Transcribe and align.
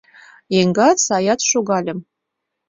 Еҥгат 0.59 0.97
саят— 1.07 1.39
шогальым 1.49 1.99